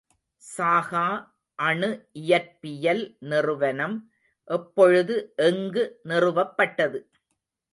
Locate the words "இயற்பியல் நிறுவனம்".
2.21-3.95